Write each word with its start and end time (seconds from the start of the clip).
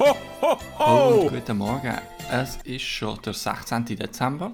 ho, 0.00 0.16
ho, 0.40 0.58
ho! 0.78 1.20
Und 1.20 1.28
guten 1.28 1.58
Morgen. 1.58 1.94
Es 2.30 2.56
ist 2.64 2.84
schon 2.84 3.20
der 3.22 3.34
16. 3.34 3.84
Dezember. 3.84 4.52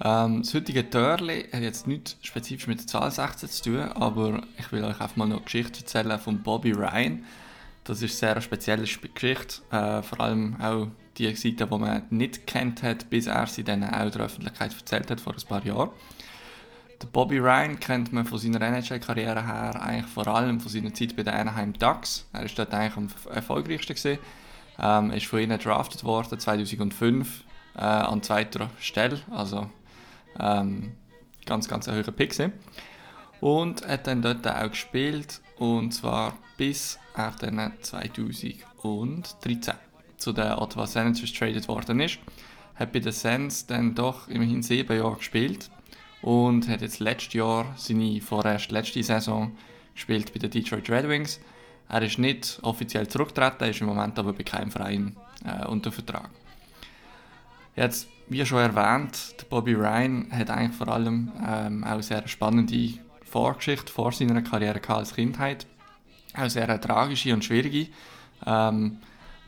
Ähm, 0.00 0.42
das 0.42 0.54
heutige 0.54 0.88
Törli 0.88 1.48
hat 1.52 1.62
jetzt 1.62 1.88
nichts 1.88 2.16
spezifisch 2.22 2.68
mit 2.68 2.78
der 2.78 2.86
Zahl 2.86 3.10
16 3.10 3.48
zu 3.48 3.62
tun, 3.64 3.80
aber 3.80 4.40
ich 4.56 4.70
will 4.70 4.84
euch 4.84 5.00
einfach 5.00 5.16
mal 5.16 5.26
noch 5.26 5.38
eine 5.38 5.44
Geschichte 5.44 5.80
erzählen 5.80 6.18
von 6.20 6.44
Bobby 6.44 6.70
Ryan. 6.70 7.24
Das 7.82 8.02
ist 8.02 8.22
eine 8.22 8.34
sehr 8.34 8.40
spezielle 8.40 8.84
Geschichte, 8.84 9.62
äh, 9.72 10.00
vor 10.02 10.20
allem 10.20 10.56
auch 10.60 10.86
die 11.16 11.34
Seite, 11.34 11.66
die 11.66 11.78
man 11.78 12.04
nicht 12.10 12.46
kennt 12.46 12.84
hat, 12.84 13.10
bis 13.10 13.26
er 13.26 13.48
sie 13.48 13.64
dann 13.64 13.82
auch 13.82 14.10
der 14.12 14.26
Öffentlichkeit 14.26 14.72
erzählt 14.78 15.10
hat 15.10 15.20
vor 15.20 15.34
ein 15.34 15.48
paar 15.48 15.66
Jahren. 15.66 15.90
Der 17.02 17.08
Bobby 17.08 17.38
Ryan 17.38 17.80
kennt 17.80 18.12
man 18.12 18.26
von 18.26 18.38
seiner 18.38 18.60
NHL-Karriere 18.60 19.44
her 19.44 19.82
eigentlich 19.82 20.12
vor 20.12 20.28
allem 20.28 20.60
von 20.60 20.70
seiner 20.70 20.94
Zeit 20.94 21.16
bei 21.16 21.24
den 21.24 21.34
Anaheim 21.34 21.72
Ducks. 21.72 22.26
Er 22.32 22.44
ist 22.44 22.56
dort 22.56 22.72
eigentlich 22.72 22.96
am 22.96 23.08
erfolgreichsten 23.34 23.96
gewesen. 23.96 24.18
Ähm, 24.80 25.10
ist 25.10 25.26
von 25.26 25.40
ihnen 25.40 25.58
drafted 25.58 26.04
worden 26.04 26.38
2005 26.38 27.44
äh, 27.74 27.80
an 27.80 28.22
zweiter 28.22 28.70
Stelle, 28.78 29.20
also 29.30 29.68
ähm, 30.38 30.92
ganz 31.46 31.68
ganz 31.68 31.88
ein 31.88 31.96
hoher 31.96 32.12
Pick 32.12 32.30
gewesen. 32.30 32.52
und 33.40 33.86
hat 33.86 34.06
dann 34.06 34.22
dort 34.22 34.46
auch 34.46 34.70
gespielt 34.70 35.40
und 35.58 35.92
zwar 35.92 36.34
bis 36.56 36.98
er 37.14 37.32
dann 37.40 37.72
2013 37.80 39.74
zu 40.16 40.32
den 40.32 40.52
Ottawa 40.52 40.86
Senators 40.86 41.32
traded 41.32 41.68
worden 41.68 42.00
ist. 42.00 42.18
Hat 42.74 42.92
bei 42.92 43.00
den 43.00 43.12
Sens 43.12 43.66
dann 43.66 43.94
doch 43.94 44.28
immerhin 44.28 44.62
sieben 44.62 44.96
Jahre 44.96 45.16
gespielt 45.16 45.70
und 46.22 46.68
hat 46.68 46.82
jetzt 46.82 47.00
letztes 47.00 47.34
Jahr 47.34 47.66
seine 47.76 48.20
vorerst 48.20 48.70
letzte 48.70 49.02
Saison 49.02 49.56
gespielt 49.94 50.32
bei 50.32 50.40
den 50.40 50.50
Detroit 50.50 50.90
Red 50.90 51.08
Wings. 51.08 51.40
Er 51.88 52.02
ist 52.02 52.18
nicht 52.18 52.58
offiziell 52.62 53.08
zurückgetreten, 53.08 53.68
ist 53.68 53.80
im 53.80 53.86
Moment 53.86 54.18
aber 54.18 54.32
bei 54.32 54.42
keinem 54.42 54.70
Verein 54.70 55.16
äh, 55.44 55.66
unter 55.66 55.90
Vertrag. 55.90 56.30
Jetzt, 57.76 58.08
wie 58.28 58.44
schon 58.44 58.58
erwähnt, 58.58 59.36
Bobby 59.48 59.74
Ryan 59.74 60.28
hat 60.30 60.50
eigentlich 60.50 60.76
vor 60.76 60.88
allem 60.88 61.32
ähm, 61.46 61.84
auch 61.84 62.02
sehr 62.02 62.26
spannende 62.28 62.94
Vorgeschichte 63.24 63.92
vor 63.92 64.12
seiner 64.12 64.42
Karriere 64.42 64.80
als 64.88 65.14
Kindheit. 65.14 65.66
Auch 66.36 66.48
sehr 66.48 66.80
tragische 66.80 67.32
und 67.32 67.44
schwierige. 67.44 67.90
Ähm, 68.44 68.98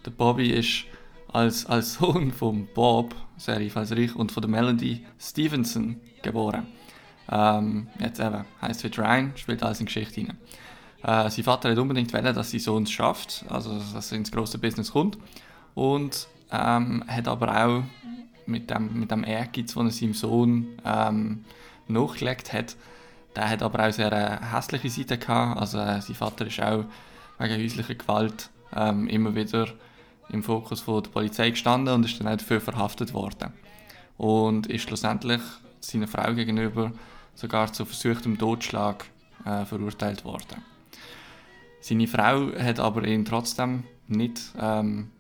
der 0.06 0.10
Bobby 0.12 0.50
ist 0.50 0.84
als, 1.32 1.66
als 1.66 1.94
Sohn 1.94 2.32
von 2.32 2.68
Bob, 2.74 3.14
Serif 3.36 3.76
als 3.76 3.92
Reich, 3.92 4.14
und 4.16 4.32
von 4.32 4.40
der 4.42 4.50
Melody 4.50 5.04
Stevenson 5.18 5.96
geboren. 6.22 6.66
Ähm, 7.30 7.88
jetzt 7.98 8.20
eben, 8.20 8.44
wie 8.60 9.00
Ryan, 9.00 9.32
spielt 9.36 9.62
alles 9.62 9.80
in 9.80 9.86
Geschichte 9.86 10.20
hinein. 10.20 10.38
Äh, 11.02 11.30
sein 11.30 11.44
Vater 11.44 11.70
hat 11.70 11.78
unbedingt 11.78 12.12
wollen, 12.12 12.34
dass 12.34 12.50
sein 12.50 12.60
Sohn 12.60 12.82
es 12.82 12.90
schafft, 12.90 13.44
also 13.48 13.80
dass 13.94 14.12
er 14.12 14.18
ins 14.18 14.30
große 14.30 14.58
Business 14.58 14.92
kommt. 14.92 15.18
Und 15.74 16.28
ähm, 16.52 17.04
hat 17.06 17.28
aber 17.28 17.64
auch 17.64 17.82
mit 18.46 18.70
dem, 18.70 18.98
mit 18.98 19.10
dem 19.10 19.24
Ehrgeiz, 19.24 19.74
den 19.74 19.86
er 19.86 19.92
seinem 19.92 20.14
Sohn 20.14 20.66
ähm, 20.84 21.44
nachgelegt 21.88 22.52
hat, 22.52 22.76
der 23.36 23.48
hat 23.48 23.62
aber 23.62 23.86
auch 23.86 23.92
sehr 23.92 24.12
eine 24.12 24.52
hässliche 24.52 24.90
Seite 24.90 25.18
gehabt. 25.18 25.60
Also 25.60 25.78
äh, 25.78 26.00
sein 26.00 26.16
Vater 26.16 26.46
ist 26.46 26.60
auch 26.60 26.84
wegen 27.38 27.62
häuslicher 27.62 27.94
Gewalt 27.94 28.50
ähm, 28.74 29.08
immer 29.08 29.34
wieder 29.34 29.68
im 30.30 30.42
Fokus 30.42 30.80
von 30.80 31.02
der 31.02 31.10
Polizei 31.10 31.50
gestanden 31.50 31.94
und 31.94 32.04
ist 32.04 32.20
dann 32.20 32.28
auch 32.28 32.36
dafür 32.36 32.60
verhaftet 32.60 33.14
worden. 33.14 33.52
Und 34.16 34.66
ist 34.66 34.82
schlussendlich 34.82 35.40
seiner 35.80 36.08
Frau 36.08 36.34
gegenüber 36.34 36.92
sogar 37.34 37.72
zu 37.72 37.84
versuchtem 37.84 38.36
Totschlag 38.36 39.06
äh, 39.44 39.64
verurteilt 39.64 40.24
worden. 40.24 40.62
Seine 41.80 42.06
Frau 42.06 42.52
hat 42.58 42.78
aber 42.78 43.06
ihn 43.06 43.24
trotzdem 43.24 43.84
nicht 44.06 44.40
ähm, 44.60 45.10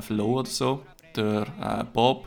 verloren 0.00 0.40
oder 0.40 0.50
so. 0.50 0.82
Der 1.16 1.46
äh, 1.60 1.84
Bob 1.92 2.26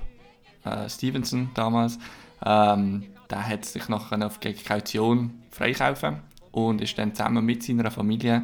äh, 0.64 0.90
Stevenson 0.90 1.50
damals, 1.54 2.00
ähm, 2.46 3.04
der 3.30 3.48
hat 3.48 3.66
sich 3.66 3.90
nachher 3.90 4.26
auf 4.26 4.40
gegen 4.40 4.64
Kaution 4.64 5.42
freikaufen 5.52 6.22
und 6.52 6.82
ist 6.82 6.98
dann 6.98 7.16
zusammen 7.16 7.46
mit 7.46 7.64
seiner 7.64 7.92
Familie 7.92 8.44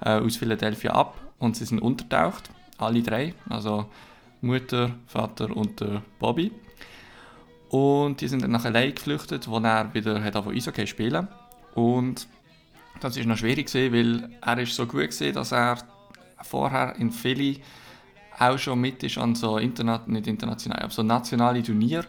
äh, 0.00 0.10
aus 0.10 0.36
Philadelphia 0.36 0.92
ab 0.92 1.16
und 1.38 1.56
sie 1.56 1.64
sind 1.64 1.80
untertaucht 1.80 2.50
alle 2.78 3.02
drei, 3.02 3.34
also 3.48 3.86
Mutter, 4.40 4.92
Vater 5.06 5.54
und 5.54 5.80
der 5.80 6.02
Bobby. 6.18 6.50
Und 7.68 8.20
die 8.20 8.28
sind 8.28 8.42
dann 8.42 8.50
nach 8.50 8.64
LA 8.64 8.90
geflüchtet, 8.90 9.48
wo 9.48 9.58
er 9.58 9.92
wieder 9.94 10.22
hat 10.22 10.34
Eishockey 10.34 10.86
spielen 10.86 11.28
Und 11.74 12.26
das 13.00 13.16
ist 13.16 13.26
noch 13.26 13.36
schwierig 13.36 13.72
weil 13.74 14.30
er 14.40 14.58
ist 14.58 14.74
so 14.74 14.86
gut 14.86 15.20
war, 15.20 15.32
dass 15.32 15.52
er 15.52 15.78
vorher 16.42 16.96
in 16.96 17.10
Philly 17.10 17.60
auch 18.38 18.58
schon 18.58 18.80
mit 18.80 19.02
ist 19.02 19.18
an 19.18 19.34
so 19.34 19.58
interna 19.58 20.02
nicht 20.06 20.26
international, 20.26 20.80
aber 20.80 20.92
so 20.92 21.02
nationale 21.02 21.62
Turnier 21.62 22.04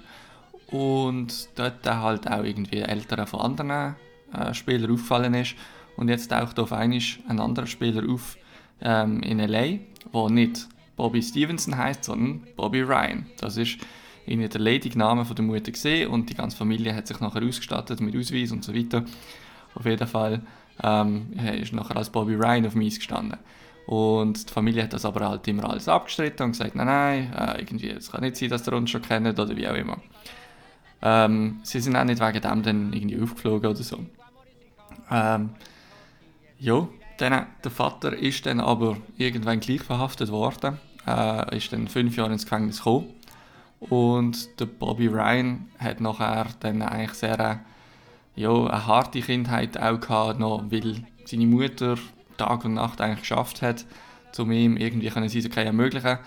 und 0.68 1.50
dort 1.56 1.85
halt 1.85 2.29
auch 2.29 2.44
irgendwie 2.44 2.79
Eltern 2.79 3.28
von 3.28 3.41
anderen 3.41 3.96
äh, 4.34 4.53
Spielern 4.53 4.91
auffallen 4.91 5.34
ist 5.34 5.56
und 5.97 6.09
jetzt 6.09 6.29
taucht 6.29 6.57
auf 6.59 6.72
einmal 6.72 7.02
ein 7.28 7.40
anderer 7.40 7.68
Spieler 7.68 8.09
auf 8.09 8.38
ähm, 8.81 9.22
in 9.23 9.40
LA, 9.40 9.79
wo 10.12 10.29
nicht 10.29 10.68
Bobby 10.96 11.22
Stevenson 11.22 11.78
heißt, 11.78 12.06
sondern 12.06 12.44
Bobby 12.56 12.81
Ryan. 12.81 13.25
Das 13.40 13.58
ist 13.58 13.78
in 14.25 14.40
der 14.40 14.62
Ledig-Name 14.62 15.25
von 15.25 15.35
der 15.35 15.46
Mutter 15.46 15.72
gesehen 15.72 16.09
und 16.09 16.29
die 16.29 16.35
ganze 16.35 16.56
Familie 16.56 16.96
hat 16.96 17.08
sich 17.08 17.19
nachher 17.19 17.44
ausgestattet 17.44 18.00
mit 18.02 18.16
Ausweis 18.16 18.52
und 18.52 18.63
so 18.63 18.73
weiter. 18.73 19.03
Auf 19.73 19.85
jeden 19.85 20.08
Fall 20.08 20.41
ähm, 20.84 21.34
ist 21.62 21.74
nachher 21.74 21.98
als 21.98 22.09
Bobby 22.09 22.36
Ryan 22.36 22.66
auf 22.66 22.74
dem 22.74 22.82
Eis 22.82 22.96
gestanden. 22.96 23.38
Und 23.88 24.50
die 24.50 24.54
Familie 24.54 24.84
hat 24.84 24.94
das 24.94 25.06
aber 25.06 25.28
halt 25.28 25.48
immer 25.48 25.70
alles 25.70 25.88
abgestritten 25.88 26.46
und 26.46 26.52
gesagt, 26.52 26.76
nein, 26.76 26.88
nein, 26.88 27.34
äh, 27.34 27.59
irgendwie, 27.59 27.90
es 27.90 28.12
kann 28.12 28.22
nicht 28.22 28.38
sein, 28.38 28.50
dass 28.50 28.68
ihr 28.68 28.74
uns 28.74 28.90
schon 28.90 29.02
kennt 29.02 29.28
oder 29.40 29.56
wie 29.56 29.68
auch 29.68 29.76
immer. 29.76 29.98
Ähm, 31.02 31.59
sie 31.64 31.80
sind 31.80 31.96
auch 31.96 32.04
nicht 32.04 32.22
wegen 32.22 32.42
dem 32.42 32.64
dann 32.64 32.94
irgendwie 32.94 33.22
aufgeflogen 33.22 33.70
oder 33.70 33.84
so. 33.84 34.00
Ähm, 35.09 35.50
ja, 36.59 36.88
dann, 37.18 37.48
der 37.64 37.72
Vater 37.72 38.16
ist 38.16 38.46
dann 38.46 38.59
aber 38.59 38.98
irgendwann 39.18 39.59
gleich 39.59 39.82
verhaftet 39.82 40.32
worden, 40.32 40.78
äh, 41.08 41.58
ist 41.58 41.74
dann 41.74 41.88
fünf 41.88 42.16
Jahre 42.16 42.32
ins 42.32 42.44
Gefängnis 42.44 42.78
gekommen 42.78 43.08
und 43.80 44.59
der 44.59 44.68
Bobby 44.68 45.08
Ryan 45.08 45.68
hat 45.80 46.02
nachher 46.02 46.48
dann 46.59 46.84
eigentlich 46.84 47.14
sehr 47.14 47.59
ja, 48.36 48.52
eine 48.52 48.88
harte 48.88 49.22
Kindheit 49.22 49.80
auch 49.80 50.00
gehabt, 50.00 50.40
noch, 50.40 50.64
weil 50.69 51.03
seine 51.25 51.46
Mutter 51.46 51.96
Tag 52.38 52.66
und 52.66 52.74
Nacht 52.74 53.02
eigentlich 53.02 53.22
geschafft 53.22 53.62
hat, 53.62 53.86
um 54.38 54.52
ihm 54.52 54.78
irgendwie 54.78 55.09
können 55.09 55.30
sie 55.30 55.42
zu 55.42 55.59
ermöglichen. 55.59 56.18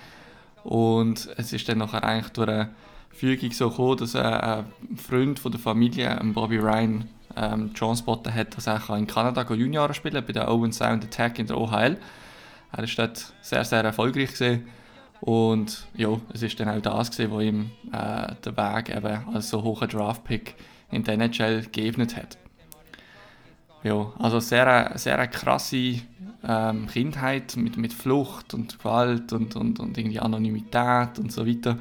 Und 0.63 1.29
es 1.37 1.53
ist 1.53 1.69
dann 1.69 1.79
nachher 1.79 2.05
eigentlich 2.05 2.33
durch 2.33 2.49
eine 2.49 2.71
Fügung 3.11 3.53
so 3.53 3.71
gekommen, 3.71 3.99
dass 3.99 4.17
ein 4.17 4.65
Freund 4.97 5.39
von 5.39 5.53
der 5.53 5.61
Familie, 5.61 6.19
Bobby 6.33 6.59
Ryan, 6.59 7.09
ähm, 7.37 7.73
die 7.75 8.33
hat, 8.33 8.57
dass 8.57 8.67
er 8.67 8.97
in 8.97 9.07
Kanada 9.07 9.43
Junioren 9.53 9.95
spielen 9.95 10.15
kann, 10.15 10.27
bei 10.27 10.33
der 10.33 10.51
Owen 10.51 10.73
Sound 10.73 11.05
Attack 11.05 11.39
in 11.39 11.47
der 11.47 11.59
OHL. 11.59 11.99
Er 12.73 12.79
war 12.79 12.89
dort 12.97 13.33
sehr, 13.41 13.65
sehr 13.65 13.85
erfolgreich 13.85 14.33
gewesen. 14.33 14.67
Und 15.21 15.87
ja, 15.97 16.09
es 16.33 16.43
ist 16.43 16.59
dann 16.61 16.69
auch 16.69 16.81
das 16.81 17.11
gewesen, 17.11 17.33
was 17.33 17.43
ihm 17.43 17.71
äh, 17.93 18.35
den 18.45 18.57
Weg 18.57 18.95
eben 18.95 19.35
als 19.35 19.51
so 19.51 19.63
hoher 19.63 19.87
Draftpick 19.87 20.55
in 20.95 21.05
der 21.05 21.15
NHL 21.15 21.67
geebnet 21.73 22.17
hat. 22.17 22.39
Ja, 23.83 24.13
also 24.19 24.41
sehr, 24.41 24.93
sehr 24.95 25.27
krasse 25.29 26.01
ähm, 26.47 26.87
Kindheit 26.87 27.57
mit, 27.57 27.77
mit 27.77 27.93
Flucht 27.93 28.55
und 28.55 28.79
Gewalt 28.79 29.33
und, 29.33 29.57
und, 29.57 29.79
und 29.79 29.99
irgendwie 29.99 30.21
Anonymität 30.21 31.19
und 31.19 31.31
so 31.31 31.47
weiter. 31.47 31.79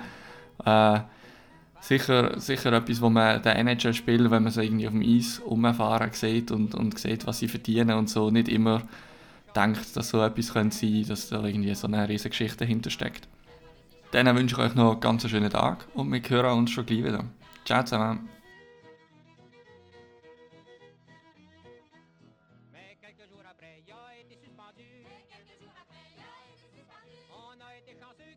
Äh, 0.65 1.01
sicher, 1.79 2.39
sicher 2.39 2.73
etwas, 2.73 3.01
wo 3.01 3.09
man 3.09 3.41
den 3.41 3.67
NHL 3.67 3.93
spielt, 3.93 4.31
wenn 4.31 4.43
man 4.43 4.51
so 4.51 4.61
irgendwie 4.61 4.87
auf 4.87 4.93
dem 4.93 5.01
Eis 5.01 5.41
rumfahren 5.45 6.11
sieht 6.11 6.51
und, 6.51 6.75
und 6.75 6.97
sieht, 6.97 7.27
was 7.27 7.39
sie 7.39 7.47
verdienen 7.47 7.97
und 7.97 8.09
so, 8.09 8.29
nicht 8.31 8.49
immer 8.49 8.81
denkt, 9.55 9.95
dass 9.95 10.09
so 10.09 10.21
etwas 10.21 10.53
könnte 10.53 10.75
sein, 10.75 11.05
dass 11.07 11.29
da 11.29 11.43
irgendwie 11.43 11.73
so 11.75 11.87
eine 11.87 12.07
riesige 12.07 12.29
Geschichte 12.29 12.57
dahinter. 12.59 12.89
Dann 14.11 14.35
wünsche 14.35 14.55
ich 14.55 14.61
euch 14.61 14.75
noch 14.75 14.91
einen 14.91 14.99
ganz 14.99 15.27
schönen 15.27 15.49
Tag 15.49 15.85
und 15.93 16.11
wir 16.11 16.21
hören 16.27 16.57
uns 16.59 16.71
schon 16.71 16.85
gleich 16.85 17.03
wieder. 17.03 17.23
Ciao 17.65 17.83
zusammen. 17.83 18.29
Et 24.77 25.05
quelques 25.29 25.61
jours 25.61 25.75
après, 25.79 26.05
il 26.13 26.19
a 26.19 26.33
été 26.51 26.67
suspendu. 26.69 27.13
On 27.31 27.59
a 27.61 27.77
été 27.77 27.93
chanceux 27.99 28.33